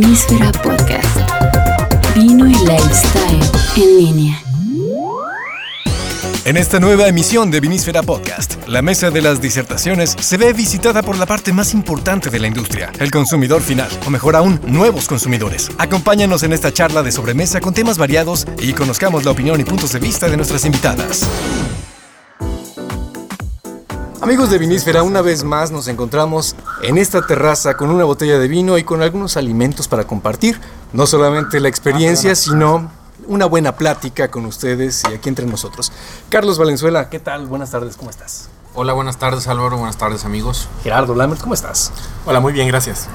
[0.00, 1.20] Vinísfera Podcast.
[2.16, 3.40] Vino y lifestyle
[3.76, 4.42] en línea.
[6.44, 11.04] En esta nueva emisión de Vinísfera Podcast, la mesa de las disertaciones se ve visitada
[11.04, 15.06] por la parte más importante de la industria, el consumidor final, o mejor aún, nuevos
[15.06, 15.70] consumidores.
[15.78, 19.92] Acompáñanos en esta charla de sobremesa con temas variados y conozcamos la opinión y puntos
[19.92, 21.24] de vista de nuestras invitadas.
[24.24, 28.48] Amigos de Vinísfera, una vez más nos encontramos en esta terraza con una botella de
[28.48, 30.58] vino y con algunos alimentos para compartir.
[30.94, 32.90] No solamente la experiencia, sino
[33.26, 35.92] una buena plática con ustedes y aquí entre nosotros.
[36.30, 37.46] Carlos Valenzuela, ¿qué tal?
[37.48, 38.48] Buenas tardes, ¿cómo estás?
[38.72, 40.70] Hola, buenas tardes Álvaro, buenas tardes amigos.
[40.82, 41.92] Gerardo Lambert, ¿cómo estás?
[42.24, 43.08] Hola, muy bien, gracias.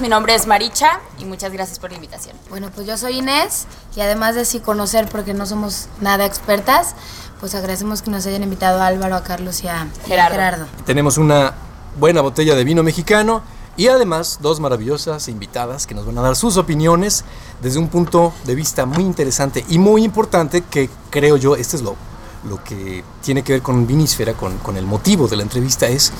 [0.00, 2.36] Mi nombre es Maricha y muchas gracias por la invitación.
[2.50, 6.94] Bueno, pues yo soy Inés y además de sí conocer porque no somos nada expertas,
[7.40, 10.34] pues agradecemos que nos hayan invitado a Álvaro, a Carlos y a Gerardo.
[10.34, 10.66] Gerardo.
[10.84, 11.54] Tenemos una
[11.98, 13.42] buena botella de vino mexicano
[13.76, 17.24] y además dos maravillosas invitadas que nos van a dar sus opiniones
[17.62, 21.82] desde un punto de vista muy interesante y muy importante que creo yo, este es
[21.82, 21.94] lo,
[22.48, 26.12] lo que tiene que ver con Vinísfera, con, con el motivo de la entrevista, es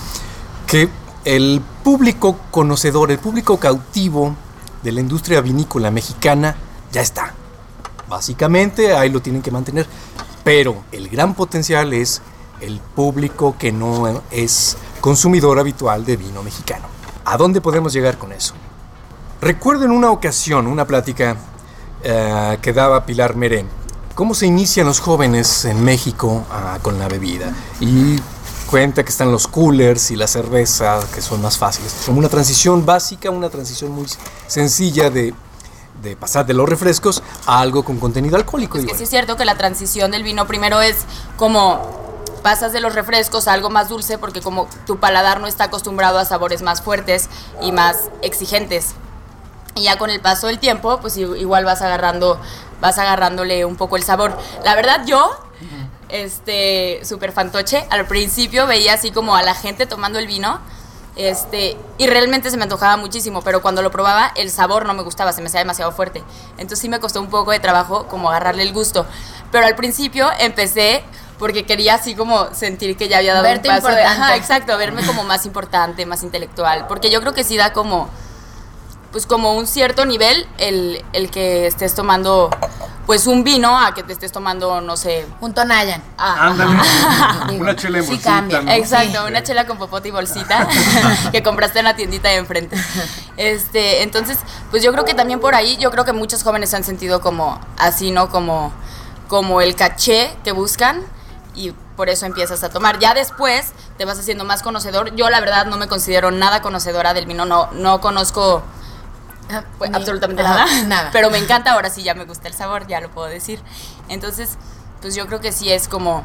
[0.66, 0.88] que
[1.24, 4.36] el público conocedor, el público cautivo
[4.82, 6.56] de la industria vinícola mexicana
[6.92, 7.34] ya está.
[8.08, 9.86] Básicamente ahí lo tienen que mantener.
[10.44, 12.22] Pero el gran potencial es
[12.60, 16.86] el público que no es consumidor habitual de vino mexicano.
[17.24, 18.54] ¿A dónde podemos llegar con eso?
[19.40, 21.36] Recuerdo en una ocasión una plática
[22.02, 23.64] eh, que daba Pilar Meré,
[24.14, 27.52] cómo se inician los jóvenes en México ah, con la bebida.
[27.80, 28.18] Y
[28.68, 31.94] cuenta que están los coolers y la cerveza, que son más fáciles.
[32.04, 34.06] Como una transición básica, una transición muy
[34.46, 35.34] sencilla de,
[36.02, 38.78] de pasar de los refrescos a algo con contenido alcohólico.
[38.78, 41.04] Es Y que bueno, sí es cierto que la transición del vino primero es
[41.36, 42.08] como
[42.42, 46.18] pasas de los refrescos a algo más dulce porque como tu paladar no está acostumbrado
[46.18, 47.28] a sabores más fuertes
[47.60, 48.94] y más exigentes.
[49.74, 52.40] Y ya con el paso del tiempo, pues igual vas agarrando,
[52.80, 54.36] vas agarrándole un poco el sabor.
[54.64, 55.30] La verdad yo,
[56.08, 60.58] este, súper fantoche, al principio veía así como a la gente tomando el vino,
[61.18, 65.02] este, y realmente se me antojaba muchísimo, pero cuando lo probaba el sabor no me
[65.02, 66.22] gustaba, se me hacía demasiado fuerte.
[66.52, 69.04] Entonces sí me costó un poco de trabajo como agarrarle el gusto.
[69.50, 71.02] Pero al principio empecé
[71.38, 74.76] porque quería así como sentir que ya había dado Verte un paso de- ajá, exacto,
[74.78, 78.08] verme como más importante, más intelectual, porque yo creo que sí da como
[79.12, 82.50] pues como un cierto nivel el, el que estés tomando
[83.06, 86.02] pues un vino a que te estés tomando, no sé, Un Tonayan.
[86.18, 88.60] ah, Digo, Una chela en sí bolsita, cambia.
[88.60, 88.70] ¿no?
[88.70, 90.68] Exacto, una chela con popote y bolsita
[91.32, 92.76] que compraste en la tiendita de enfrente.
[93.38, 94.36] Este, entonces,
[94.70, 97.22] pues yo creo que también por ahí, yo creo que muchos jóvenes se han sentido
[97.22, 98.28] como así, ¿no?
[98.28, 98.74] Como,
[99.26, 101.00] como el caché que buscan
[101.54, 102.98] y por eso empiezas a tomar.
[102.98, 105.14] Ya después te vas haciendo más conocedor.
[105.16, 108.62] Yo la verdad no me considero nada conocedora del vino, no, no conozco
[109.78, 110.82] pues, Ni- absolutamente ajá, nada.
[110.84, 111.10] nada.
[111.12, 113.60] Pero me encanta, ahora sí ya me gusta el sabor, ya lo puedo decir.
[114.08, 114.56] Entonces,
[115.00, 116.22] pues yo creo que sí es como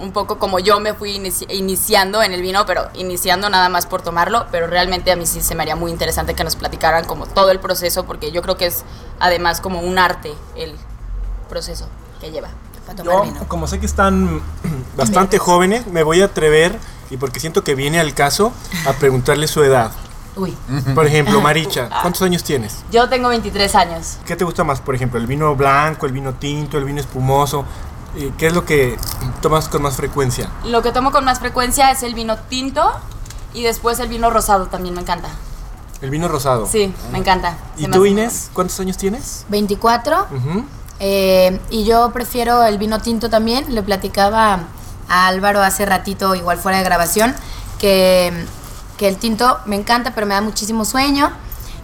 [0.00, 3.86] un poco como yo me fui inici- iniciando en el vino, pero iniciando nada más
[3.86, 7.04] por tomarlo, pero realmente a mí sí se me haría muy interesante que nos platicaran
[7.04, 8.84] como todo el proceso, porque yo creo que es
[9.18, 10.76] además como un arte el
[11.48, 11.88] proceso
[12.20, 12.48] que lleva.
[12.86, 13.48] Para tomar Yo, vino.
[13.48, 14.40] como sé que están
[14.96, 16.78] bastante jóvenes, me voy a atrever,
[17.10, 18.52] y porque siento que viene al caso,
[18.86, 19.90] a preguntarle su edad.
[20.38, 20.56] Uy.
[20.94, 22.78] Por ejemplo, Maricha, ¿cuántos años tienes?
[22.90, 24.18] Yo tengo 23 años.
[24.24, 27.64] ¿Qué te gusta más, por ejemplo, el vino blanco, el vino tinto, el vino espumoso?
[28.16, 28.96] Eh, ¿Qué es lo que
[29.42, 30.48] tomas con más frecuencia?
[30.64, 32.88] Lo que tomo con más frecuencia es el vino tinto
[33.52, 35.28] y después el vino rosado también me encanta.
[36.00, 36.66] El vino rosado.
[36.66, 37.58] Sí, me encanta.
[37.76, 39.44] ¿Y Se tú, Inés, cuántos años tienes?
[39.48, 40.26] 24.
[40.30, 40.64] Ujú.
[41.00, 43.74] eh, y yo prefiero el vino tinto también.
[43.74, 44.60] Le platicaba
[45.08, 47.34] a Álvaro hace ratito, igual fuera de grabación,
[47.80, 48.46] que,
[48.98, 51.30] que el tinto me encanta, pero me da muchísimo sueño.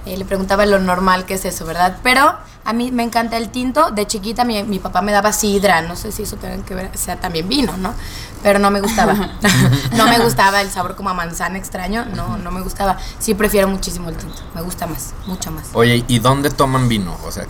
[0.04, 1.96] Eh, le preguntaba lo normal que es eso, ¿verdad?
[2.02, 2.34] Pero
[2.66, 3.90] a mí me encanta el tinto.
[3.90, 5.80] De chiquita mi, mi papá me daba sidra.
[5.80, 7.94] No sé si eso tenga que ver, sea también vino, ¿no?
[8.42, 9.14] Pero no me gustaba.
[9.96, 12.04] no me gustaba el sabor como a manzana extraño.
[12.14, 12.98] No, no me gustaba.
[13.18, 14.42] Sí prefiero muchísimo el tinto.
[14.54, 15.68] Me gusta más, mucho más.
[15.72, 17.16] Oye, ¿y dónde toman vino?
[17.24, 17.46] O sea,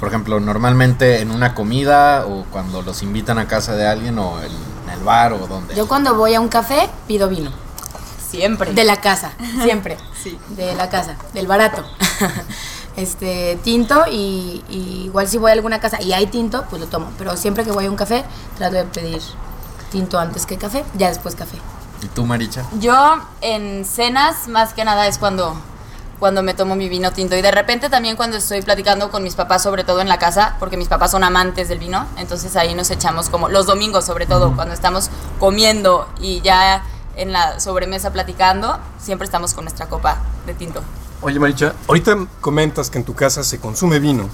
[0.00, 4.40] por ejemplo, normalmente en una comida o cuando los invitan a casa de alguien o
[4.40, 4.52] en,
[4.84, 5.74] en el bar o donde.
[5.74, 7.67] Yo cuando voy a un café pido vino.
[8.30, 8.72] Siempre.
[8.72, 9.32] De la casa,
[9.62, 9.96] siempre.
[10.22, 10.38] Sí.
[10.50, 11.84] De la casa, del barato.
[12.96, 16.88] este, tinto y, y igual si voy a alguna casa y hay tinto, pues lo
[16.88, 17.10] tomo.
[17.16, 18.24] Pero siempre que voy a un café,
[18.56, 19.22] trato de pedir
[19.90, 21.58] tinto antes que café, ya después café.
[22.02, 22.64] ¿Y tú, Maricha?
[22.78, 25.56] Yo en cenas más que nada es cuando
[26.18, 29.36] cuando me tomo mi vino tinto y de repente también cuando estoy platicando con mis
[29.36, 32.74] papás sobre todo en la casa porque mis papás son amantes del vino entonces ahí
[32.74, 36.82] nos echamos como los domingos sobre todo cuando estamos comiendo y ya
[37.18, 40.82] en la sobremesa platicando siempre estamos con nuestra copa de tinto
[41.20, 44.28] Oye, Maricha, ahorita comentas que en tu casa se consume vino.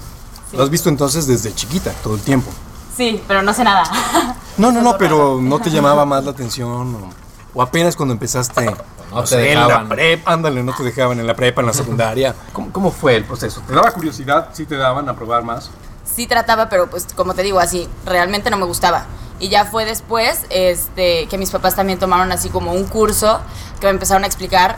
[0.53, 2.51] Lo has visto entonces desde chiquita, todo el tiempo.
[2.95, 3.85] Sí, pero no sé nada.
[4.59, 7.11] No, no, no, pero no te llamaba más la atención o,
[7.55, 8.67] o apenas cuando empezaste
[9.11, 9.89] No te sé, en la dejaban.
[9.89, 12.35] prepa, ándale, no te dejaban en la prepa, en la secundaria.
[12.53, 13.63] ¿Cómo, cómo fue el proceso?
[13.67, 14.51] ¿Te daba curiosidad?
[14.53, 15.71] ¿Sí te daban a probar más?
[16.05, 19.07] sí trataba, pero pues como te digo, así, realmente no me gustaba.
[19.45, 23.41] Y ya fue después este, que mis papás también tomaron así como un curso
[23.79, 24.77] que me empezaron a explicar,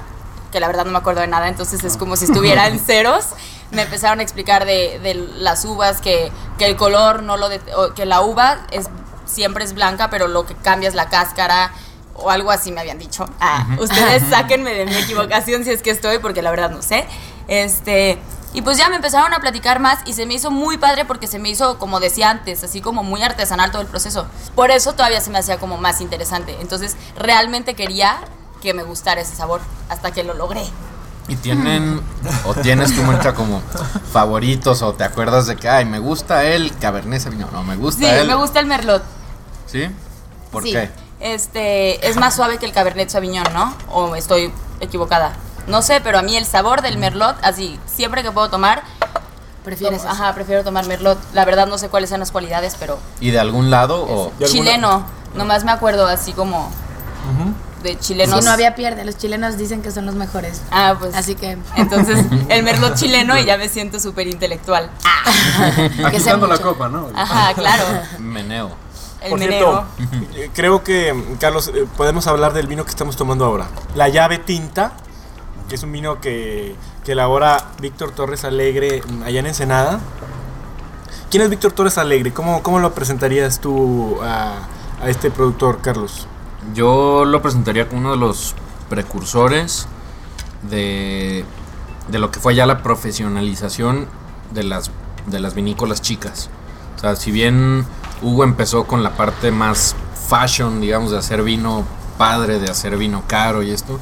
[0.50, 3.26] que la verdad no me acuerdo de nada, entonces es como si estuviera en ceros.
[3.70, 7.48] Me empezaron a explicar de, de las uvas, que, que el color no lo...
[7.48, 7.60] de-
[7.94, 8.88] que la uva es,
[9.24, 11.70] siempre es blanca, pero lo que cambia es la cáscara
[12.14, 13.28] o algo así me habían dicho.
[13.40, 17.06] Ah, ustedes sáquenme de mi equivocación si es que estoy, porque la verdad no sé.
[17.46, 18.18] Este,
[18.56, 21.26] y pues ya me empezaron a platicar más y se me hizo muy padre porque
[21.26, 24.26] se me hizo, como decía antes, así como muy artesanal todo el proceso.
[24.54, 26.56] Por eso todavía se me hacía como más interesante.
[26.62, 28.16] Entonces, realmente quería
[28.62, 29.60] que me gustara ese sabor
[29.90, 30.64] hasta que lo logré.
[31.28, 32.00] Y tienen,
[32.46, 33.60] o tienes tú, Moncha, como
[34.10, 38.00] favoritos, o te acuerdas de que, ay, me gusta el Cabernet Sauvignon, no, me gusta
[38.00, 38.26] Sí, el...
[38.26, 39.02] me gusta el merlot.
[39.66, 39.86] ¿Sí?
[40.50, 40.72] ¿Por Sí.
[40.72, 40.90] qué?
[41.20, 43.74] Este, es más suave que el Cabernet Sauvignon, ¿no?
[43.90, 44.50] O estoy
[44.80, 45.36] equivocada.
[45.66, 48.82] No sé, pero a mí el sabor del merlot, así, siempre que puedo tomar,
[49.64, 51.18] ¿Prefieres ajá, prefiero tomar merlot.
[51.34, 54.32] La verdad no sé cuáles son las cualidades, pero ¿Y de algún lado o...?
[54.38, 56.70] ¿De alguna- chileno, nomás me acuerdo así como
[57.82, 58.38] de chilenos.
[58.38, 60.62] Si no había pierde, los chilenos dicen que son los mejores.
[60.70, 64.88] Ah, pues Así que entonces el merlot chileno y ya me siento súper intelectual.
[65.76, 67.08] que sé Agitando la copa, ¿no?
[67.16, 67.84] Ajá, claro.
[68.18, 68.70] Meneo.
[69.20, 69.84] El Por meneo.
[69.96, 73.66] cierto, eh, creo que, Carlos, eh, podemos hablar del vino que estamos tomando ahora.
[73.96, 74.92] La llave tinta,
[75.68, 76.74] que es un vino que,
[77.04, 80.00] que elabora Víctor Torres Alegre allá en Ensenada.
[81.30, 82.32] ¿Quién es Víctor Torres Alegre?
[82.32, 84.54] ¿Cómo, cómo lo presentarías tú a,
[85.02, 86.26] a este productor, Carlos?
[86.74, 88.54] Yo lo presentaría como uno de los
[88.88, 89.88] precursores
[90.70, 91.44] de,
[92.08, 94.06] de lo que fue ya la profesionalización
[94.52, 94.90] de las,
[95.26, 96.48] de las vinícolas chicas.
[96.96, 97.84] O sea, si bien
[98.22, 99.96] Hugo empezó con la parte más
[100.28, 101.84] fashion, digamos, de hacer vino
[102.18, 103.98] padre, de hacer vino caro y esto,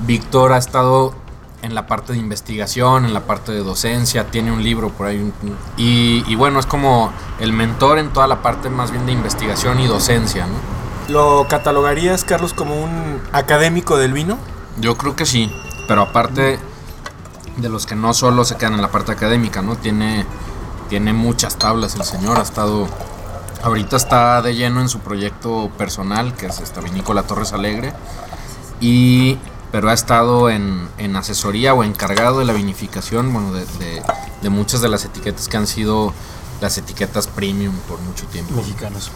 [0.00, 1.14] Víctor ha estado
[1.62, 5.32] en la parte de investigación, en la parte de docencia, tiene un libro por ahí.
[5.76, 9.80] y, y bueno, es como el mentor en toda la parte más bien de investigación
[9.80, 10.76] y docencia, ¿no?
[11.08, 14.38] ¿Lo catalogarías, Carlos, como un académico del vino?
[14.80, 15.52] Yo creo que sí,
[15.86, 16.58] pero aparte
[17.56, 19.76] de los que no solo se quedan en la parte académica, ¿no?
[19.76, 20.26] Tiene,
[20.88, 22.88] tiene muchas tablas el señor, ha estado...
[23.62, 27.92] Ahorita está de lleno en su proyecto personal, que es esta vinícola Torres Alegre,
[28.80, 29.38] y,
[29.76, 34.02] pero ha estado en, en asesoría o encargado de la vinificación, bueno, de, de-
[34.40, 36.14] de muchas de las etiquetas que han sido
[36.62, 38.54] las etiquetas premium por mucho tiempo.
[38.54, 39.10] Mexicanos.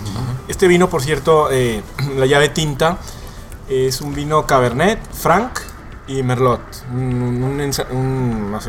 [0.48, 1.82] Este vino, por cierto, eh,
[2.18, 2.98] la llave tinta,
[3.70, 5.60] es un vino Cabernet, Franc
[6.06, 6.60] y Merlot.
[6.92, 7.00] Un,
[7.42, 7.70] un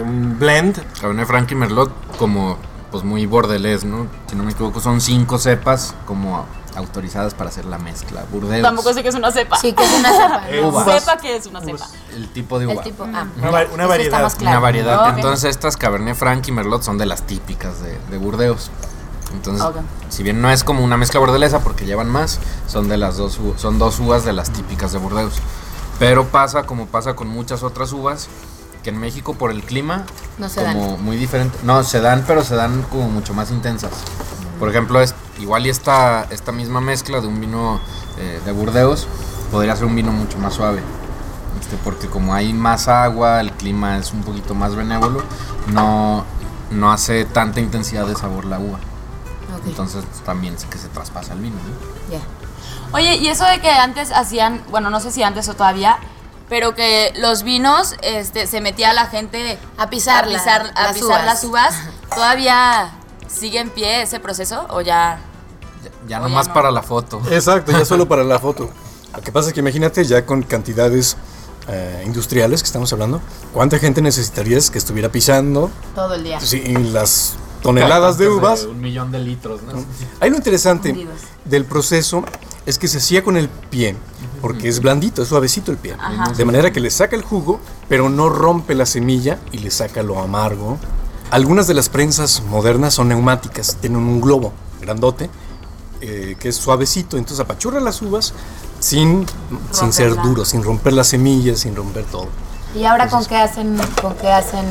[0.02, 0.82] un blend.
[1.02, 2.58] Cabernet Franc y Merlot como
[2.90, 4.08] pues muy bordelés, ¿no?
[4.30, 8.24] Si no me equivoco son cinco cepas como autorizadas para hacer la mezcla.
[8.32, 8.62] Burdeos.
[8.64, 9.58] Tampoco sé que es una cepa.
[9.58, 10.44] Sí, que es una cepa.
[10.68, 11.00] Uvas.
[11.02, 11.88] Cepa que es una cepa.
[12.14, 12.84] El tipo de El uva.
[12.84, 13.04] tipo.
[13.14, 14.20] Ah, Una, va- una variedad.
[14.38, 14.52] claro.
[14.58, 15.16] Una variedad.
[15.16, 18.72] Entonces estas Cabernet Franc y Merlot son de las típicas de, de Burdeos.
[19.34, 19.78] Entonces, Ok.
[20.10, 23.40] si bien no es como una mezcla bordelesa porque llevan más, son de las dos
[23.56, 25.36] son dos uvas de las típicas de Burdeos.
[26.00, 28.28] Pero pasa como pasa con muchas otras uvas
[28.84, 30.06] que en México por el clima
[30.40, 31.58] No se como muy diferente.
[31.64, 33.92] No, se dan, pero se dan como mucho más intensas.
[34.60, 37.80] Por ejemplo, es, igual y esta, esta misma mezcla de un vino
[38.18, 39.08] eh, de Burdeos
[39.52, 40.82] podría ser un vino mucho más suave.
[41.60, 45.22] Este, porque como hay más agua, el clima es un poquito más benévolo,
[45.68, 46.24] no,
[46.72, 48.78] no hace tanta intensidad de sabor la uva.
[49.58, 51.56] Ok, Entonces también sé que se traspasa el vino.
[51.58, 52.14] ¿no?
[52.16, 52.22] ya.
[52.94, 55.98] Oye, y eso de que antes hacían, bueno, no sé si antes o todavía,
[56.50, 60.84] pero que los vinos, este, se metía la gente A pisar a la- pisar, a
[60.84, 61.26] las pisar uvas.
[61.26, 61.74] las uvas.
[62.14, 62.92] ¿Todavía
[63.28, 65.20] sigue en pie ese proceso o ya?
[66.12, 66.54] Ya, Oye, nomás no.
[66.54, 67.22] para la foto.
[67.32, 68.70] Exacto, ya solo para la foto.
[69.16, 71.16] Lo que pasa es que imagínate ya con cantidades
[71.70, 73.22] eh, industriales que estamos hablando,
[73.54, 76.42] ¿cuánta gente necesitarías que estuviera pisando Todo el día.
[76.42, 78.66] sí, las toneladas de uvas?
[78.66, 79.86] Un millón de litros, ¿no?
[80.20, 81.22] Ahí lo interesante Hundidos.
[81.46, 82.26] del proceso
[82.66, 83.96] es que se hacía con el pie,
[84.42, 85.96] porque es blandito, es suavecito el pie.
[85.98, 86.34] Ajá.
[86.34, 90.04] De manera que le saca el jugo, pero no rompe la semilla y le saca
[90.04, 90.78] lo amargo.
[91.30, 94.52] Algunas de las prensas modernas son neumáticas, tienen un globo
[94.82, 95.30] grandote
[96.02, 98.34] eh, que es suavecito, entonces apachurra las uvas
[98.80, 99.26] sin,
[99.72, 102.28] sin ser duro, sin romper las semillas, sin romper todo.
[102.76, 103.78] ¿Y ahora con qué hacen?
[104.02, 104.66] ¿Con qué hacen?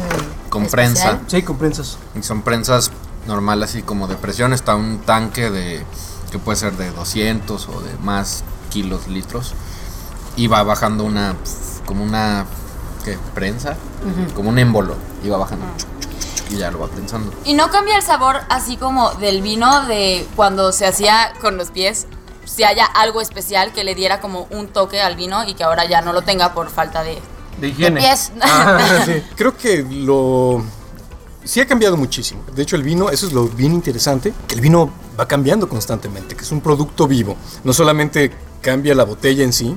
[0.48, 1.18] Con especial?
[1.18, 1.20] prensa.
[1.26, 1.98] Sí, con prensas.
[2.18, 2.90] Y son prensas
[3.26, 4.52] normales así como de presión.
[4.52, 5.84] Está un tanque de
[6.30, 9.54] que puede ser de 200 o de más kilos, litros.
[10.36, 11.36] Y va bajando una
[11.84, 12.46] como una
[13.04, 13.18] ¿qué?
[13.34, 13.76] prensa,
[14.34, 15.99] como un émbolo, iba bajando chuc, chuc, chuc, chuc,
[16.50, 17.32] y ya lo va prensando.
[17.44, 21.70] Y no cambia el sabor así como del vino de cuando se hacía con los
[21.70, 22.06] pies.
[22.44, 25.84] Si haya algo especial que le diera como un toque al vino y que ahora
[25.84, 27.20] ya no lo tenga por falta de, De
[27.60, 28.00] de higiene.
[29.04, 30.62] Sí, Creo que lo.
[31.44, 32.42] Sí ha cambiado muchísimo.
[32.54, 36.34] De hecho, el vino, eso es lo bien interesante, que el vino va cambiando constantemente,
[36.34, 37.36] que es un producto vivo.
[37.64, 39.76] No solamente cambia la botella en sí,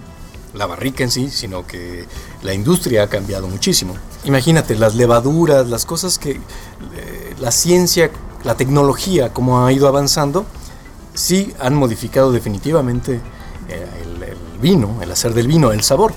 [0.54, 2.06] la barrica en sí, sino que
[2.42, 3.96] la industria ha cambiado muchísimo.
[4.24, 8.12] Imagínate, las levaduras, las cosas que eh, la ciencia,
[8.44, 10.46] la tecnología, como ha ido avanzando,
[11.14, 13.20] sí han modificado definitivamente
[13.70, 16.14] eh, el, el vino, el hacer del vino, el sabor.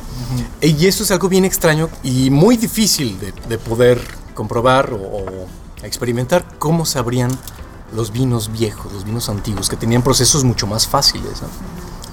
[0.60, 4.00] Y eso es algo bien extraño y muy difícil de, de poder
[4.34, 5.46] comprobar o, o
[5.82, 7.30] experimentar cómo sabrían
[7.94, 11.42] los vinos viejos, los vinos antiguos, que tenían procesos mucho más fáciles.
[11.42, 11.48] ¿no?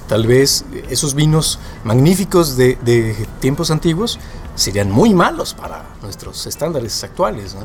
[0.08, 4.20] Tal vez esos vinos magníficos de, de tiempos antiguos
[4.56, 7.56] serían muy malos para nuestros estándares actuales.
[7.56, 7.62] ¿no?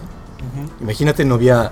[0.80, 1.70] Imagínate, no había,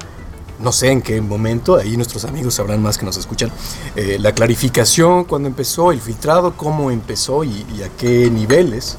[0.58, 3.50] no sé en qué momento, ahí nuestros amigos sabrán más que nos escuchan,
[3.94, 8.98] eh, la clarificación, cuando empezó, el filtrado, cómo empezó y, y a qué niveles.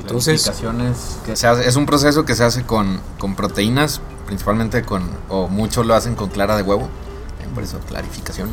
[0.00, 4.82] Entonces, Clarificaciones que se hace- es un proceso que se hace con, con proteínas, principalmente
[4.82, 6.88] con, o muchos lo hacen con clara de huevo,
[7.54, 8.50] por eso clarificación,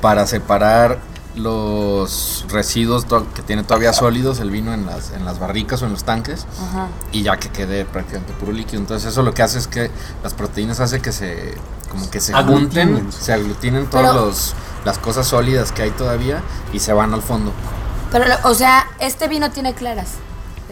[0.00, 0.98] para separar
[1.36, 5.92] los residuos que tiene todavía sólidos el vino en las, en las barricas o en
[5.92, 6.88] los tanques Ajá.
[7.12, 8.80] y ya que quede prácticamente puro líquido.
[8.80, 9.90] Entonces eso lo que hace es que
[10.22, 11.54] las proteínas hace que se
[11.90, 12.94] como que se Aglutinen.
[12.94, 17.12] junten, se aglutinen todas Pero- los- las cosas sólidas que hay todavía y se van
[17.14, 17.52] al fondo.
[18.12, 20.12] Pero, o sea, este vino tiene claras.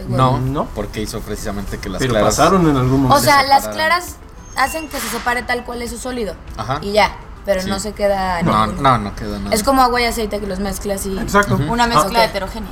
[0.09, 0.65] No, No.
[0.75, 3.15] porque hizo precisamente que las pero claras pasaron en algún momento.
[3.15, 4.15] O sea, se las claras
[4.55, 6.35] hacen que se separe tal cual es su sólido.
[6.57, 6.79] Ajá.
[6.81, 7.69] Y ya, pero Sí.
[7.69, 8.41] no se queda.
[8.41, 9.55] No, no, no queda nada.
[9.55, 11.17] Es como agua y aceite que los mezclas y.
[11.17, 11.55] Exacto.
[11.69, 12.25] Una mezcla Ok.
[12.29, 12.71] heterogénea.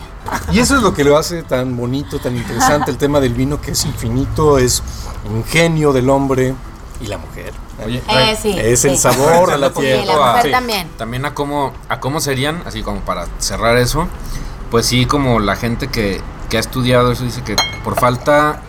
[0.51, 3.61] Y eso es lo que lo hace tan bonito, tan interesante el tema del vino,
[3.61, 4.81] que es infinito, es
[5.29, 6.53] un genio del hombre
[6.99, 7.53] y la mujer.
[7.85, 8.55] Oye, Eh, sí.
[8.57, 8.97] es el sí.
[8.97, 10.05] sabor de la tierra.
[10.05, 10.51] la mujer Sí.
[10.51, 10.89] también.
[10.97, 14.07] también a cómo, a cómo serían, así como para cerrar eso,
[14.71, 18.61] pues sí, como la gente que, que ha estudiado eso dice que por falta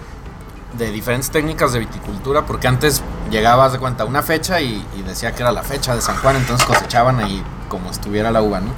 [0.77, 3.03] de diferentes técnicas de viticultura, porque antes
[3.35, 6.37] llegabas de cuenta una fecha y, y decía que era la fecha de San Juan,
[6.37, 8.71] entonces cosechaban ahí como estuviera la uva, ¿no?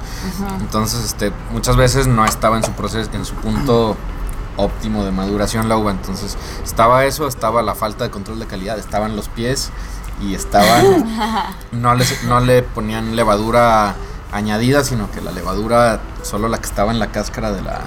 [0.59, 3.95] Entonces, este, muchas veces no estaba en su proceso, en su punto
[4.57, 8.79] óptimo de maduración la uva, entonces estaba eso, estaba la falta de control de calidad,
[8.79, 9.69] estaban los pies
[10.19, 11.05] y estaban
[11.71, 13.93] no, les- no le ponían levadura
[14.31, 17.81] añadida, sino que la levadura, solo la que estaba en la cáscara de la,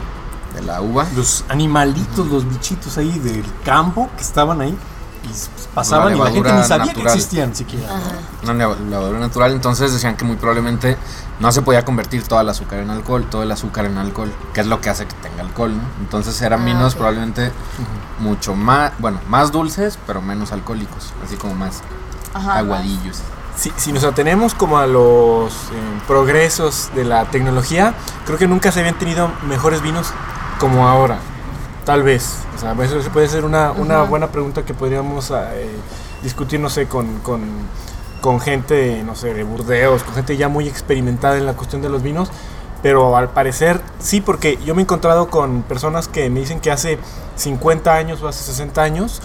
[0.55, 1.07] de la uva.
[1.17, 4.77] Los animalitos, los bichitos ahí del campo que estaban ahí
[5.75, 7.07] pasaban y la gente levadura ni sabía natural.
[7.07, 7.89] que existían siquiera.
[8.43, 10.97] Una leva- levadura natural, entonces decían que muy probablemente
[11.41, 14.61] no se podía convertir todo el azúcar en alcohol, todo el azúcar en alcohol, que
[14.61, 15.83] es lo que hace que tenga alcohol, ¿no?
[16.01, 16.99] Entonces eran Ah, vinos ok.
[16.99, 17.53] probablemente
[18.19, 21.81] mucho más, bueno, más dulces, pero menos alcohólicos, así como más
[22.35, 22.59] Ajá.
[22.59, 23.19] aguadillos.
[23.57, 27.95] Si, si nos atenemos como a los eh, progresos de la tecnología,
[28.25, 30.13] creo que nunca se habían tenido mejores vinos
[30.59, 31.19] como ahora.
[31.91, 32.37] Tal vez.
[32.55, 35.67] O sea, eso puede ser una, una buena pregunta que podríamos eh,
[36.23, 37.41] discutir, no sé, con, con,
[38.21, 41.89] con gente, no sé, de Burdeos, con gente ya muy experimentada en la cuestión de
[41.89, 42.31] los vinos.
[42.81, 46.71] Pero al parecer sí, porque yo me he encontrado con personas que me dicen que
[46.71, 46.97] hace
[47.35, 49.21] 50 años o hace 60 años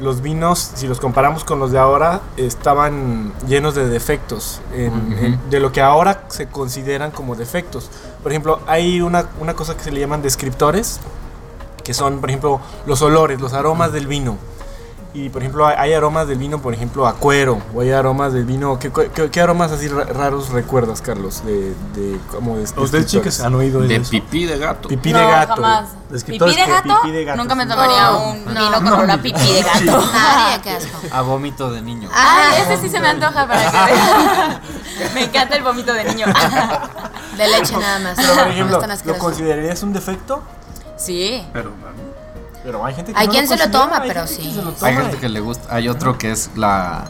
[0.00, 5.24] los vinos, si los comparamos con los de ahora, estaban llenos de defectos, en- Ujú.
[5.26, 7.90] en- de lo que ahora se consideran como defectos.
[8.22, 11.00] Por ejemplo, hay una, una cosa que se le llaman descriptores,
[11.88, 14.36] que son, por ejemplo, los olores, los aromas del vino.
[15.14, 18.44] Y, por ejemplo, hay, aromas del vino, por ejemplo, a cuero, o hay aromas del
[18.44, 18.78] vino...
[18.78, 21.42] ¿Qué, qué- qué aromas así ra- raros recuerdas, Carlos?
[21.46, 23.06] De, de, como de ¿Ustedes descriptores?
[23.06, 24.10] chicas han oído de De eso?
[24.10, 24.86] pipí de gato.
[24.86, 25.54] Pipí no, de gato.
[25.54, 25.88] jamás.
[26.26, 27.00] ¿Pipí de gato?
[27.00, 28.50] pipí de gato, Nunca me tomaría No, un no.
[28.60, 30.06] vino con olor a pipí de gato.
[30.12, 30.98] Nadie, qué asco.
[31.10, 32.10] A vómito de niño.
[32.14, 34.58] Ay, ese sí se me antoja para que.
[35.14, 36.26] Me encanta el vómito de niño.
[37.36, 38.14] De leche nada más.
[38.16, 40.42] Pero, por No ejemplo, ¿lo considerarías un defecto?
[40.98, 41.46] Sí.
[41.52, 41.72] Pero,
[42.64, 44.60] Pero hay gente que Hay no quien se lo toma, hay pero sí.
[44.82, 45.74] Hay gente que le gusta.
[45.74, 47.04] Hay otro que es la.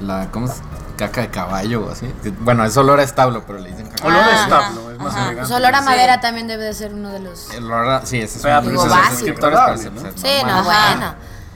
[0.00, 0.54] la ¿Cómo es?
[0.96, 2.06] Caca de caballo o así.
[2.40, 4.06] Bueno, es olor a establo, pero le dicen caca.
[4.06, 5.22] olor a establo, es más ajá.
[5.26, 5.40] elegante.
[5.48, 5.84] Pues olor a Sí.
[5.84, 7.50] madera también debe de ser uno de los.
[7.52, 9.10] El olor a- Sí, ese es un- pero ese es básico.
[9.10, 11.14] descriptores, pero Agradable, es- es Sí, no, bueno.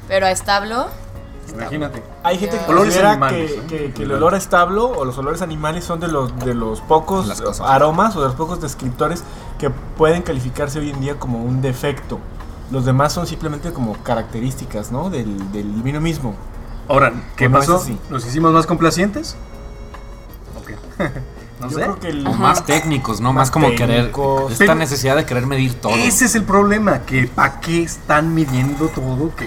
[0.09, 0.89] Pero a establo.
[1.55, 2.03] Imagínate.
[2.23, 3.67] Hay gente que Olores considera animales, que, ¿no?
[3.67, 6.81] que- que el olor a establo o los olores animales son de los, de los
[6.83, 9.25] pocos aromas o de los pocos descriptores
[9.59, 12.19] que pueden calificarse hoy en día como un defecto.
[12.71, 15.09] Los demás son simplemente como características, ¿no?
[15.11, 16.35] Del, del vino mismo.
[16.89, 17.83] Ahora, ¿qué ¿O no pasó?
[18.11, 19.37] ¿Nos hicimos más complacientes?
[20.61, 20.73] Ok.
[21.61, 21.83] No Yo sé.
[21.83, 23.33] creo que el O más técnicos, ¿no?
[23.33, 24.43] Más, Más como técnicos.
[24.43, 24.53] querer.
[24.53, 25.93] Esta Pero- necesidad de querer medir todo.
[25.97, 29.35] Ese es el problema, que ¿para qué están midiendo todo?
[29.35, 29.45] Que,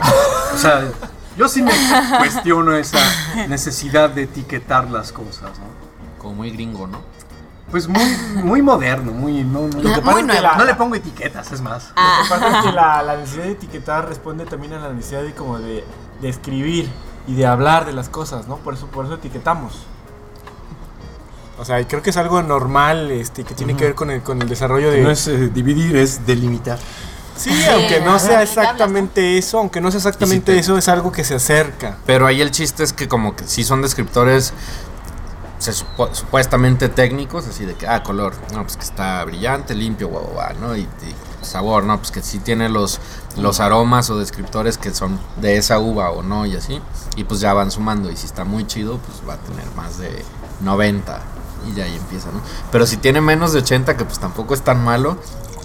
[0.53, 0.91] o sea,
[1.41, 1.71] yo sí me
[2.19, 2.99] cuestiono esa
[3.47, 5.65] necesidad de etiquetar las cosas, ¿no?
[6.19, 6.99] Como muy gringo, ¿no?
[7.71, 8.03] Pues muy,
[8.43, 9.43] muy moderno, muy...
[9.43, 10.47] No, no, Muy no- nuevo.
[10.55, 11.87] no le pongo etiquetas, es más.
[11.95, 15.23] Lo que pasa es que la, la necesidad de etiquetar responde también a la necesidad
[15.23, 15.83] de como de,
[16.21, 16.91] de escribir
[17.27, 18.57] y de hablar de las cosas, ¿no?
[18.57, 19.85] Por eso, por eso etiquetamos.
[21.57, 24.41] O sea, creo que es algo normal, este, que tiene que ver con el, con
[24.43, 25.01] el desarrollo de...
[25.01, 26.77] No es eh, dividir, es delimitar.
[27.37, 31.23] Sí, aunque no sea exactamente eso, aunque no sea exactamente te- eso, es algo que
[31.23, 31.97] se acerca.
[32.05, 34.53] Pero ahí el chiste es que como que sí son descriptores
[35.59, 40.23] se supuestamente técnicos, así de que, ah, color, no, pues que está brillante, limpio, guau,
[40.23, 40.75] guau, guau, ¿no?
[40.75, 41.97] Y, y sabor, ¿no?
[41.99, 42.99] Pues que sí tiene los,
[43.37, 46.81] los aromas o descriptores que son de esa uva o no, y así.
[47.15, 49.99] Y pues ya van sumando, y si está muy chido, pues va a tener más
[49.99, 50.23] de
[50.61, 51.21] 90,
[51.69, 52.41] y ya ahí empieza, ¿no?
[52.71, 55.17] Pero si tiene menos de 80, que pues tampoco es tan malo,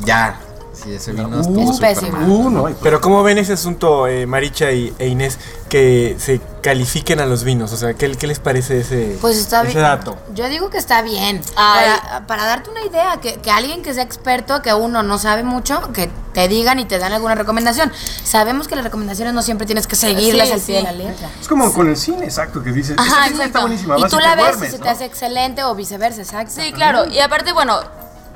[0.04, 0.38] ya,
[0.82, 2.18] si ese vino estuvo Es pésimo.
[2.26, 6.40] Uh, no, hay- Pero ¿cómo ven ese asunto, eh, Maricha y, e Inés, que se
[6.62, 7.72] califiquen a los vinos?
[7.72, 9.82] O sea, ¿qué, qué les parece ese, Pues está ese bien.
[9.82, 10.16] dato?
[10.34, 11.40] Yo digo que está bien.
[11.54, 15.42] Para, para darte una idea, que, que alguien que sea experto, que uno no sabe
[15.42, 17.90] mucho, que te digan y te dan alguna recomendación.
[18.24, 20.86] Sabemos que las recomendaciones no siempre tienes que seguirlas Sí, al pie sí.
[20.86, 21.30] de la letra.
[21.40, 23.60] Es como con el cine, exacto, que dices, Ajá, película está exacto.
[23.62, 24.84] buenísima, Y tú la ves duermes, y se ¿no?
[24.84, 26.52] te hace excelente o viceversa, exacto.
[26.60, 27.06] Sí, claro.
[27.06, 27.80] Y aparte, bueno,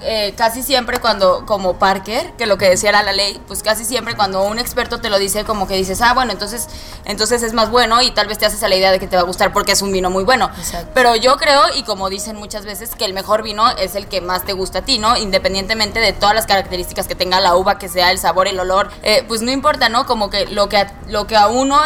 [0.02, 3.84] eh, casi siempre cuando, como Parker, que lo que decía era la ley, pues casi
[3.84, 6.68] siempre cuando un experto te lo dice, como que dices, ah, bueno, entonces,
[7.04, 9.16] entonces es más bueno y tal vez te haces a la idea de que te
[9.16, 10.50] va a gustar porque es un vino muy bueno.
[10.58, 10.90] Exacto.
[10.94, 14.20] Pero yo creo, y como dicen muchas veces, que el mejor vino es el que
[14.20, 15.16] más te gusta a ti, ¿no?
[15.16, 18.90] Independientemente de todas las características que tenga la uva, que sea el sabor, el olor,
[19.02, 20.06] eh, pues no importa, ¿no?
[20.06, 21.78] Como que lo que a, lo que a uno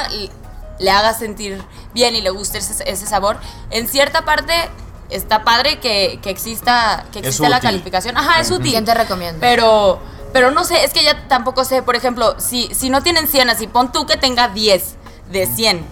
[0.79, 3.39] le haga sentir bien y le guste ese, ese sabor,
[3.71, 4.53] en cierta parte
[5.15, 8.17] está padre que, que exista, que exista la calificación.
[8.17, 8.73] Ajá, es útil.
[8.73, 9.39] ¿Quién te recomienda?
[9.41, 10.01] Pero,
[10.33, 13.51] pero no sé, es que ya tampoco sé, por ejemplo, si, si no tienen 100,
[13.51, 14.97] así pon tú que tenga 10
[15.31, 15.87] de 100.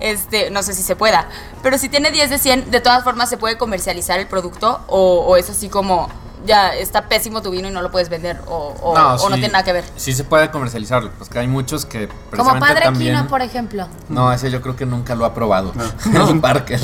[0.00, 1.28] Este, no sé si se pueda.
[1.62, 5.20] Pero si tiene 10 de 100, de todas formas se puede comercializar el producto o,
[5.20, 6.08] o es así como
[6.44, 9.48] ya está pésimo tu vino y no lo puedes vender o, o- o no, tiene
[9.48, 9.84] nada que ver.
[9.96, 13.16] Sí se puede comercializar, pues que hay muchos que Como Padre también...
[13.16, 13.86] Quino, por ejemplo.
[14.08, 15.72] No, ese yo creo que nunca lo ha probado.
[16.12, 16.80] No, Parker.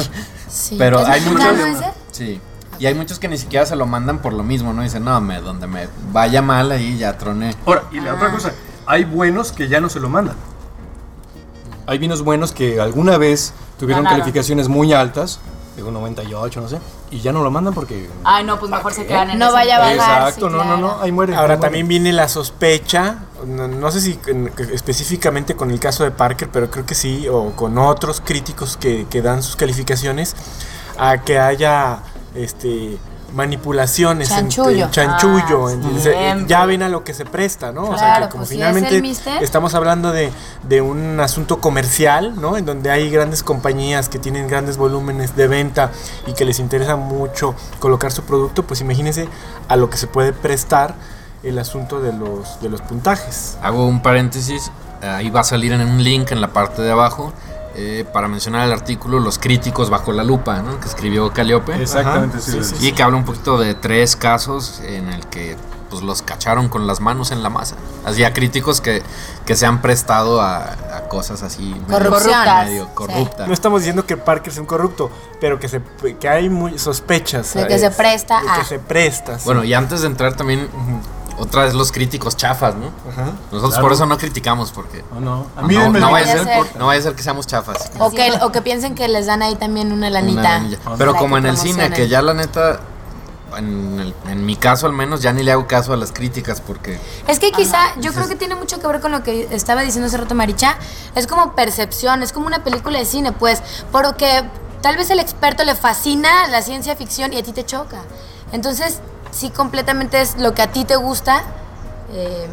[0.49, 0.77] Sí.
[0.79, 1.59] Pero ¿Es hay muchos.
[1.59, 1.93] ese?
[2.13, 2.41] Sí.
[2.79, 4.81] Y hay muchos que ni siquiera se lo mandan por lo mismo, ¿no?
[4.83, 7.55] Dicen, no, me, donde me vaya mal ahí ya troné.
[7.67, 8.53] Ahora, y la otra cosa,
[8.87, 10.37] hay buenos que ya no se lo mandan.
[11.87, 14.21] Hay vinos buenos que alguna vez tuvieron Ganaron.
[14.23, 15.41] calificaciones muy altas,
[15.81, 16.79] digo 98, no sé,
[17.11, 18.09] y ya no lo mandan porque...
[18.25, 19.95] Ay, no, pues mejor se quedan en No ese vaya a bajar.
[20.29, 21.35] Exacto, sí, no, no, no, ahí muere.
[21.35, 21.63] Ahora ahí muere.
[21.63, 26.49] también viene la sospecha, no, no sé si en- específicamente con el caso de Parker,
[26.53, 30.37] pero creo que sí, o con otros críticos que, que dan sus calificaciones,
[30.99, 32.01] a que haya
[32.35, 32.99] este
[33.35, 34.85] manipulaciones, en- Chanchullo.
[34.87, 35.73] en chanchullo, Ah,
[36.33, 37.85] en- ya ven a lo que se presta, ¿no?
[37.85, 40.31] o sea que como pues, si es finalmente estamos hablando de,
[40.65, 42.57] de un asunto comercial, ¿no?
[42.57, 45.91] En donde hay grandes compañías que tienen grandes volúmenes de venta
[46.27, 49.29] y que les interesa mucho colocar su producto, pues imagínense
[49.69, 50.95] a lo que se puede prestar
[51.43, 53.57] el asunto de los, de los puntajes.
[53.63, 54.71] Hago un paréntesis,
[55.03, 57.33] ahí va a salir en un link en la parte de abajo
[57.75, 60.79] eh, para mencionar el artículo Los críticos bajo la lupa, ¿no?
[60.81, 61.81] Que escribió Caliope.
[61.81, 62.89] Exactamente, Ajá, sí, sí, sí, sí.
[62.89, 65.57] Y que habla un poquito de tres casos en el que
[65.89, 67.75] pues los cacharon con las manos en la masa.
[68.05, 69.03] Así a críticos que,
[69.45, 72.45] que se han prestado a, a cosas así medio- Corrupción.
[72.65, 72.91] medio Sí.
[72.95, 73.49] corruptas.
[73.49, 75.83] No estamos diciendo que Parker sea un corrupto, pero que, se,
[76.21, 77.55] que hay muy sospechas.
[77.55, 79.37] De que se presta de a- que se presta.
[79.41, 79.45] sí.
[79.47, 80.69] Bueno, y antes de entrar también,
[81.41, 82.87] otra vez los críticos chafas, ¿no?
[83.11, 83.33] Ajá.
[83.51, 83.83] Nosotros Claro.
[83.83, 86.77] por eso no criticamos, porque No, no, a no, mí no vaya ser, ser.
[86.77, 87.91] no vaya a ser que seamos chafas.
[87.99, 90.63] O que, o que piensen que les dan ahí también una lanita.
[90.87, 90.97] Una.
[90.99, 92.81] Pero como en el cine, que ya la neta,
[93.57, 96.61] en, el- en mi caso al menos, ya ni le hago caso a las críticas
[96.61, 99.81] porque Es que quizá, yo creo que tiene mucho que ver con lo que estaba
[99.83, 100.77] diciendo hace rato Maricha.
[101.17, 103.61] Es como percepción, es como una película de cine, pues.
[103.91, 104.45] Porque
[104.83, 108.03] tal vez el experto le fascina la ciencia ficción y a ti te choca.
[108.53, 109.01] Entonces,
[109.31, 111.43] sí, completamente es lo que a ti te gusta,
[112.13, 112.49] eh,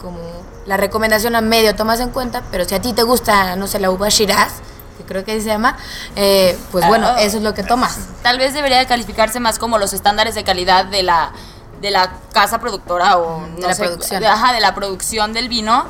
[0.00, 0.18] como
[0.66, 3.78] la recomendación a medio tomas en cuenta, pero si a ti te gusta, no sé,
[3.80, 4.52] la uva Shiraz,
[4.98, 5.76] que creo que se llama,
[6.16, 7.22] eh, pues bueno, Ah.
[7.22, 7.98] eso es lo que tomas.
[8.22, 11.32] Tal vez debería de calificarse más como los estándares de calidad de la
[11.80, 14.20] de la casa productora o De no la sé, producción.
[14.20, 15.84] de- ajá, de la producción del vino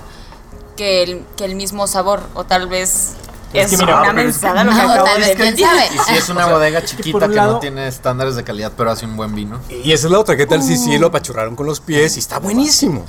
[0.76, 3.14] que el, que el mismo sabor o tal vez
[3.52, 5.26] Es es, que mira, una pero es que- mensada lo que No, acabo tal de
[5.26, 5.66] vez, quién decir.
[5.94, 8.72] Y si es una bodega chiquita por un que lado- no tiene estándares de calidad,
[8.76, 9.58] pero hace un buen vino.
[9.70, 12.20] Y esa es la otra, ¿qué tal si sí lo apachurraron con los pies y
[12.20, 13.04] está buenísimo?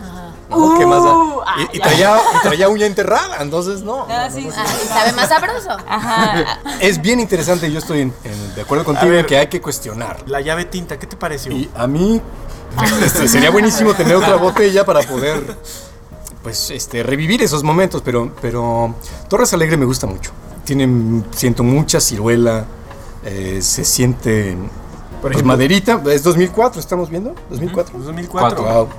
[0.49, 0.79] ¿no?
[0.79, 1.13] ¿Qué más da?
[1.13, 4.07] Uh, ah, Y, y traía, y traía uña enterrada, entonces no.
[4.09, 4.57] Ah, no, sí, no, sí.
[4.59, 5.69] Ah, y sabe más sabroso.
[5.87, 6.59] Ajá.
[6.79, 9.19] Es bien interesante y yo estoy en- en- de acuerdo contigo ver.
[9.19, 10.23] en que hay que cuestionar.
[10.25, 11.51] La llave tinta, ¿qué te pareció?
[11.51, 12.19] Y a mí
[13.03, 15.55] este, sería buenísimo tener otra botella para poder
[16.43, 18.95] pues este revivir esos momentos, pero pero
[19.27, 20.31] Torres Alegre me gusta mucho.
[20.63, 22.65] Tiene siento mucha ciruela,
[23.23, 24.55] eh, se siente
[25.21, 27.99] Por pues, maderita, es 2004, estamos viendo, 2004.
[27.99, 28.63] 2004.
[28.63, 28.89] Wow.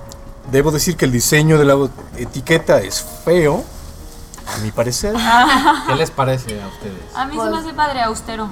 [0.51, 1.77] Debo decir que el diseño de la
[2.17, 3.63] etiqueta es feo,
[4.53, 5.15] a mi parecer.
[5.87, 6.99] ¿Qué les parece a ustedes?
[7.15, 8.49] A mí se me hace padre austero.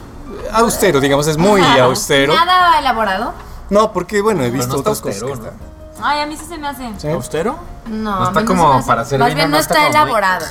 [0.53, 2.35] Austero, digamos, es muy austero.
[2.35, 3.33] Nada elaborado.
[3.71, 5.23] No, porque bueno, he visto no otras cosas.
[5.23, 5.68] austero, están-
[6.03, 6.89] Ay, a mí sí se me hace.
[6.99, 7.09] ¿sí?
[7.09, 7.59] ¿Austero?
[7.87, 9.57] No, No a está mí como se me hace- para hacer Más vino, bien no
[9.57, 10.47] no está está como muy- elaborado.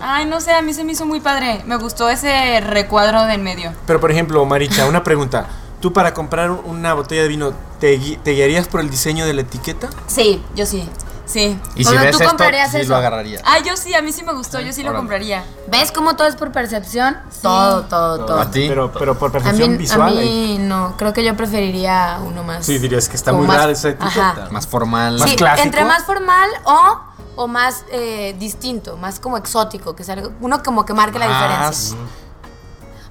[0.00, 1.62] Ay, no sé, a mí se me hizo muy padre.
[1.66, 3.72] Me gustó ese recuadro del medio.
[3.86, 5.46] Pero por ejemplo, Maricha, una pregunta.
[5.80, 9.34] ¿Tú para comprar una botella de vino te, gui- te guiarías por el diseño de
[9.34, 9.88] la etiqueta?
[10.06, 10.88] Sí, yo sí.
[11.26, 11.58] Sí.
[11.74, 12.90] Y O si sea, ves ¿tú esto, comprarías sí eso?
[12.90, 13.40] lo agarraría.
[13.44, 14.60] Ay, yo sí, a mí sí me gustó.
[14.60, 15.44] Yo sí lo compraría.
[15.68, 17.18] ¿Ves cómo todo es por percepción?
[17.42, 18.40] Todo, todo, todo.
[18.40, 18.66] ¿A ti?
[18.68, 20.16] Pero, pero por A percepción mí, visual.
[20.16, 20.56] a ahí.
[20.56, 22.64] mí no, creo que yo preferiría uno más.
[22.64, 24.30] Sí, dirías que está muy más- rara esa etiqueta.
[24.30, 24.48] Ajá.
[24.52, 25.18] Más formal.
[25.18, 25.66] Más Sí, clásico.
[25.66, 27.00] entre más formal o,
[27.34, 31.26] o más eh, distinto, más como exótico, que sea algo- uno como que marque la
[31.26, 31.42] Más-
[31.90, 31.96] diferencia.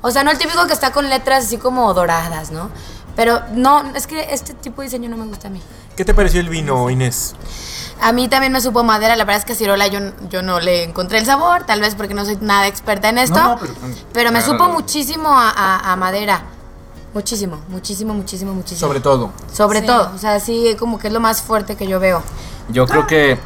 [0.02, 2.70] O sea, no el típico que está con letras así como doradas, ¿no?
[3.16, 5.62] Pero no, es que este tipo de diseño no me gusta a mí.
[5.96, 7.34] ¿Qué te pareció el vino, Inés?
[8.02, 10.60] A mí también me supo madera, la verdad es que a Cirola yo, yo no
[10.60, 13.58] le encontré el sabor, tal vez porque no soy nada experta en esto, No, no,
[13.60, 13.74] pero,
[14.14, 14.54] pero- me Claro.
[14.54, 16.42] supo muchísimo a, a- a madera.
[17.14, 18.88] Muchísimo, muchísimo, muchísimo, muchísimo.
[18.88, 19.32] Sobre todo.
[19.54, 19.86] Sobre Sí.
[19.88, 22.22] todo, o sea, sí, como que es lo más fuerte que yo veo.
[22.70, 23.40] Yo creo que,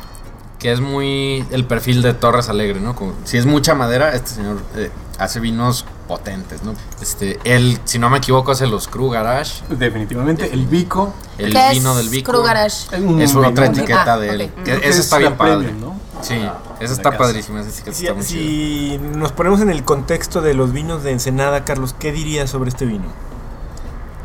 [0.57, 2.95] que es muy el perfil de Torres Alegre, ¿no?
[2.95, 6.73] Como, si es mucha madera, este señor eh, hace vinos potentes, ¿no?
[7.01, 11.69] Este, él, si no me equivoco, hace los Cru Garage, Definitivamente, el bico el ¿Qué
[11.71, 12.31] vino es del Bico.
[12.33, 12.99] Crew Garage?
[13.01, 14.41] un Es otra vino- etiqueta Ah, de él.
[14.41, 14.55] ok.
[14.55, 15.67] que Creo que esa es está bien padre.
[15.67, 15.99] premium, ¿no?
[16.21, 17.17] Sí, esa La está casa.
[17.17, 21.03] padrísima, esa etiqueta Si, está muy si nos ponemos en el contexto de los vinos
[21.03, 23.05] de Ensenada, Carlos, ¿qué dirías sobre este vino?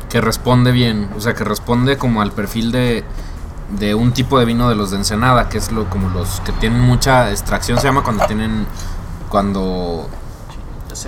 [0.08, 3.02] que responde bien, o sea, que responde como al perfil de,
[3.78, 6.52] de un tipo de vino de los de Ensenada, que es lo como los que
[6.52, 8.64] tienen mucha extracción, se llama cuando tienen,
[9.28, 10.08] cuando,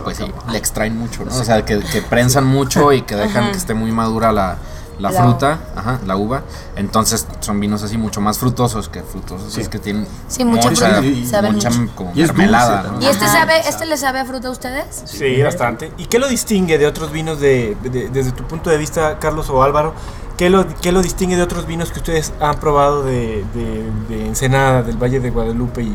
[0.04, 1.34] pues sí, le extraen mucho, ¿no?
[1.34, 4.56] O sea, que, que prensan mucho y que dejan que esté muy madura la,
[4.98, 6.42] la La fruta, ajá, la uva.
[6.74, 9.60] Entonces son vinos así mucho más frutosos que frutosos, Sí.
[9.60, 11.28] es que tienen Sí, mucha mucha, fruta.
[11.28, 11.92] Saben mucha mucho.
[11.94, 12.94] como Y dulce mermelada.
[13.00, 15.02] ¿Y este sabe, este le sabe a fruta a ustedes?
[15.04, 15.92] Sí, bastante.
[15.98, 19.50] ¿Y qué lo distingue de otros vinos de, de- desde tu punto de vista, Carlos
[19.50, 19.92] o Álvaro?
[20.38, 24.26] ¿Qué lo, qué lo distingue de otros vinos que ustedes han probado de, de- de
[24.26, 25.94] Ensenada, del Valle de Guadalupe y,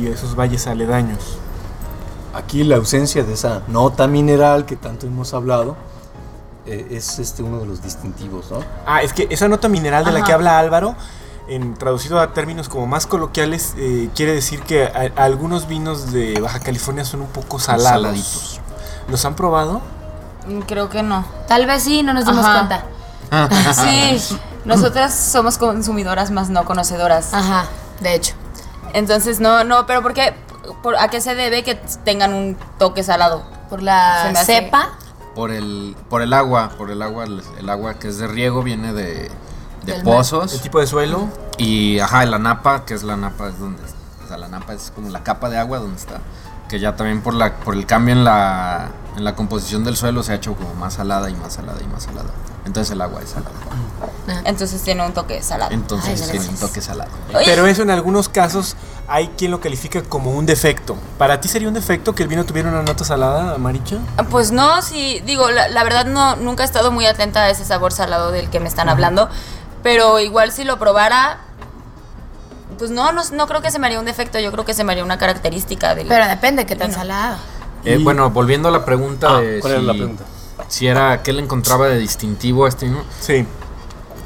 [0.00, 1.38] y esos valles aledaños?
[2.34, 5.76] Aquí la ausencia de esa nota mineral que tanto hemos hablado
[6.66, 8.58] eh, es este uno de los distintivos, ¿no?
[8.86, 10.94] Ah, es que esa nota mineral de la que habla Álvaro,
[11.48, 16.40] en, traducido a términos como más coloquiales, eh, quiere decir que a- algunos vinos de
[16.40, 18.02] Baja California son un poco salados.
[18.02, 18.60] Saladitos.
[19.08, 19.80] ¿Los han probado?
[20.46, 21.24] Mm, Creo que no.
[21.48, 22.68] Tal vez sí, no nos dimos Ajá.
[22.68, 23.72] cuenta.
[23.72, 27.34] Sí, nosotras somos consumidoras más no conocedoras.
[27.34, 27.64] Ajá,
[28.00, 28.34] de hecho.
[28.92, 30.34] Entonces, no, no, pero ¿por qué?
[30.82, 33.42] Por, ¿A qué se debe que tengan un toque salado?
[33.68, 34.90] Por la cepa.
[35.34, 38.62] por el por el agua, por el agua, el, el agua que es de riego
[38.62, 39.30] viene de,
[39.84, 41.28] de pozos ¿El tipo de suelo?
[41.56, 43.82] y ajá, la napa, que es la napa es donde
[44.24, 46.20] o sea, la napa es como la capa de agua donde está,
[46.68, 50.22] que ya también por la por el cambio en la en la composición del suelo
[50.22, 52.30] se ha hecho como más salada y más salada y más salada.
[52.70, 53.50] Entonces el agua es salada.
[54.44, 55.72] Entonces tiene un toque salado.
[55.72, 57.10] Entonces Ay, tiene un toque salado.
[57.32, 58.76] Pero eso en algunos casos
[59.08, 60.96] hay quien lo califica como un defecto.
[61.18, 63.96] ¿Para ti sería un defecto que el vino tuviera una nota salada, Maricha?
[64.30, 67.64] Pues no, sí, digo, la, la verdad no, nunca he estado muy atenta a ese
[67.64, 69.28] sabor salado del que me están hablando,
[69.82, 71.40] pero igual si lo probara,
[72.78, 74.84] pues no, no, no creo que se me haría un defecto, yo creo que se
[74.84, 76.06] me haría una característica del...
[76.06, 77.36] Pero depende qué tan salado.
[77.84, 80.24] Eh, bueno, volviendo a la pregunta Ah, de ¿cuál si, era la pregunta?
[80.68, 83.02] Si era qué le encontraba de distintivo a este vino.
[83.20, 83.46] Sí.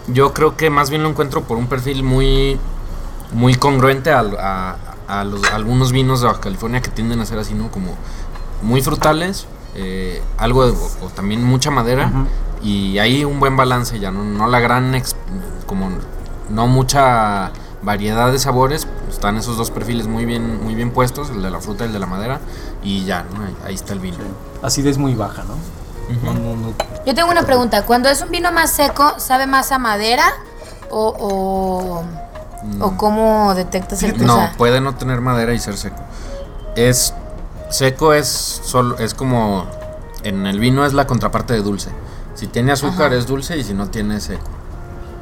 [0.08, 2.58] Yo creo que más bien lo encuentro por un perfil muy,
[3.32, 4.76] muy congruente a,
[5.08, 7.70] a los, a algunos vinos de Baja California que tienden a ser así, ¿no?
[7.70, 7.94] Como
[8.62, 12.10] muy frutales, eh, algo de, o, o también mucha madera
[12.62, 14.24] y hay un buen balance ya, ¿no?
[14.24, 15.00] No la gran,
[15.66, 15.90] como
[16.50, 21.42] no mucha variedad de sabores, están esos dos perfiles muy bien, muy bien puestos, el
[21.42, 22.40] de la fruta y el de la madera
[22.82, 23.44] y ya, ¿no?
[23.44, 24.16] Ahí, ahí está el vino.
[24.62, 25.54] Acidez muy baja, ¿no?
[26.22, 26.74] No, no, no.
[27.06, 27.82] Yo tengo una pregunta.
[27.84, 30.24] Cuando es un vino más seco, ¿sabe más a madera?
[30.90, 34.52] ¿O, o, o cómo detectas el No, cosa?
[34.56, 35.96] puede no tener madera y ser seco.
[36.76, 37.14] Es
[37.70, 39.66] seco es solo es como
[40.22, 41.90] en el vino es la contraparte de dulce.
[42.34, 43.16] Si tiene azúcar Ajá.
[43.16, 44.44] es dulce y si no tiene es seco.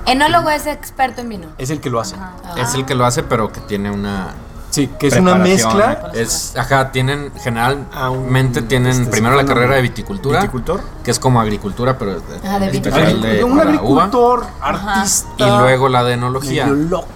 [0.07, 1.47] Enólogo es experto en vino.
[1.59, 2.17] Es el que lo hace.
[2.57, 4.35] Es el que lo hace, pero que tiene una
[4.73, 6.11] Sí, que es una mezcla.
[6.15, 10.81] Es, ajá, tienen, generalmente un- tienen este, primero la carrera de viticultura, ¿Viticultor?
[11.05, 13.33] que es como agricultura, pero es de- Ah, de especial viticultura.
[13.35, 13.63] de- un uva.
[13.65, 15.29] agricultor, artista.
[15.37, 16.69] Y luego la de enología,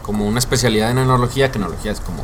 [0.03, 2.23] como una especialidad en enología, que enología es como...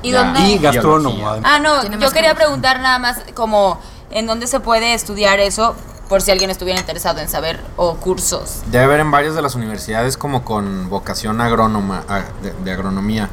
[0.00, 0.40] ¿Y ya dónde?
[0.48, 1.28] Y gastrónomo.
[1.42, 3.80] Ah, no, yo quería preguntar nada más como
[4.12, 5.74] en dónde se puede estudiar eso
[6.08, 8.62] por si alguien estuviera interesado en saber o cursos.
[8.70, 13.28] Debe haber en varias de las universidades como con vocación agrónoma, a- de, de agronomía.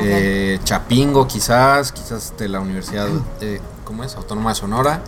[0.00, 3.08] Eh, Chapingo quizás, quizás de la Universidad,
[3.40, 4.14] eh, ¿cómo es?
[4.16, 5.02] Autónoma de Sonora.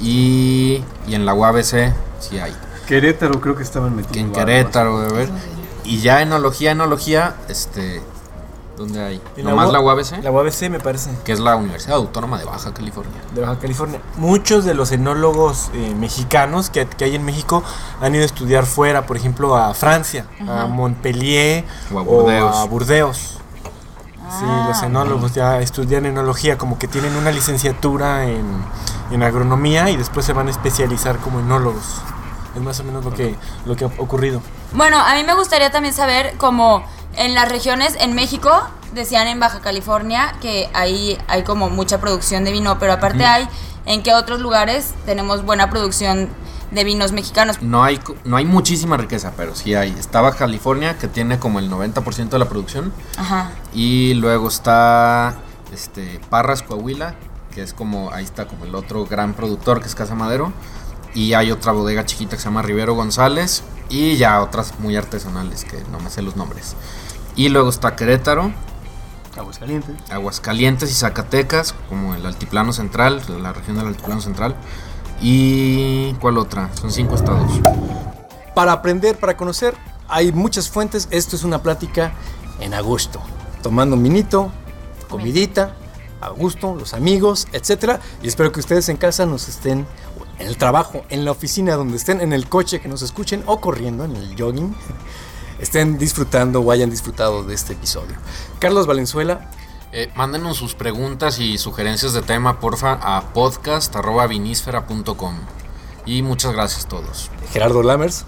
[0.00, 2.54] Y, y en la UABC sí hay.
[2.86, 4.16] Querétaro creo que estaban metidos.
[4.16, 5.28] En Querétaro debe haber.
[5.84, 8.02] Y ya enología, enología, este...
[8.78, 9.20] ¿Dónde hay?
[9.42, 12.72] Nomás U- la UABC, La UABC me parece, que es la Universidad Autónoma de Baja
[12.72, 13.12] California.
[13.34, 14.00] de Baja California.
[14.16, 17.62] Muchos de los enólogos eh, mexicanos que, que hay en México
[18.00, 22.56] han ido a estudiar fuera, por ejemplo, a Francia, a Montpellier O a Burdeos.
[22.56, 23.16] a Burdeos.
[23.18, 24.66] Sí, Ah.
[24.68, 28.44] los enólogos ya estudian enología, como que tienen una licenciatura en,
[29.10, 32.02] en agronomía y después se van a especializar como enólogos.
[32.54, 34.40] Es más o menos lo que, lo que ha ocurrido.
[34.72, 36.82] Bueno, a mí me gustaría también saber como
[37.18, 38.50] en las regiones en México
[38.94, 43.48] decían en Baja California que ahí hay como mucha producción de vino, pero aparte hay
[43.86, 46.28] en qué otros lugares tenemos buena producción
[46.70, 47.60] de vinos mexicanos.
[47.62, 49.90] No hay, no hay muchísima riqueza, pero sí hay.
[49.98, 52.92] Está Baja California, que tiene como el 90% de la producción.
[53.16, 53.50] Ajá.
[53.72, 55.38] Y luego está
[55.72, 57.14] este, Parras, Coahuila,
[57.54, 60.52] que es como, ahí está como el otro gran productor, que es Casa Madero.
[61.14, 63.62] Y hay otra bodega chiquita que se llama Rivero González.
[63.88, 66.76] Y ya otras muy artesanales, que no me sé los nombres.
[67.38, 68.50] Y luego está Querétaro,
[69.36, 69.94] Aguascalientes.
[70.10, 74.56] Aguascalientes y Zacatecas, como el Altiplano Central, la región del Altiplano Central.
[75.20, 76.68] Y ¿cuál otra?
[76.74, 77.48] Son cinco estados.
[78.56, 79.76] Para aprender, para conocer,
[80.08, 81.06] hay muchas fuentes.
[81.12, 82.12] Esto es una plática
[82.58, 83.20] en agosto.
[83.62, 84.50] Tomando un minito,
[85.08, 85.76] comidita,
[86.20, 88.00] a gusto, los amigos, etcétera.
[88.20, 89.86] Y espero que ustedes en casa nos estén
[90.40, 93.60] en el trabajo, en la oficina, donde estén, en el coche que nos escuchen o
[93.60, 94.74] corriendo, en el jogging,
[95.58, 98.16] estén disfrutando o hayan disfrutado de este episodio.
[98.58, 99.50] Carlos Valenzuela,
[99.90, 105.34] Eh, mándenos sus preguntas y sugerencias de tema, porfa, a podcast.vinísfera.com.
[106.04, 107.30] Y muchas gracias a todos.
[107.52, 108.26] Gerardo Lammers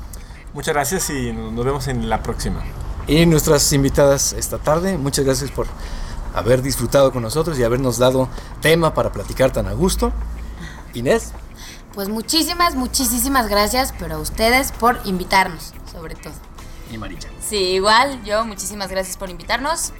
[0.54, 2.62] Muchas gracias y nos nos vemos en la próxima.
[3.06, 4.96] y nuestras invitadas esta tarde.
[4.96, 5.66] Muchas gracias por
[6.34, 8.28] haber disfrutado con nosotros y habernos dado
[8.62, 10.12] tema para platicar tan a gusto.
[10.94, 11.32] Inés.
[11.94, 16.32] Pues muchísimas, muchísimas gracias, pero a ustedes por invitarnos, sobre todo.
[16.92, 17.28] Y Maricha.
[17.40, 19.92] Sí, igual, yo muchísimas gracias por invitarnos.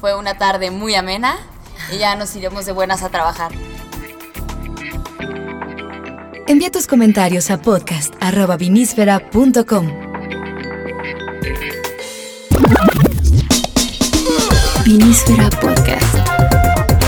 [0.00, 1.36] Fue una tarde muy amena
[1.92, 3.50] y ya nos iremos de buenas a trabajar.
[6.46, 9.90] Envía tus comentarios a podcast.vinísfera.com.
[14.84, 16.16] Vinísfera Podcast.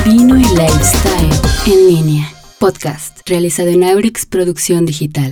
[0.04, 1.30] Vino y lifestyle
[1.66, 2.28] en línea.
[2.58, 5.30] Podcast realizado en Aurix Producción Digital.